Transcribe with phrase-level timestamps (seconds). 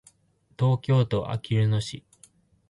[0.57, 2.03] 東京都あきる野市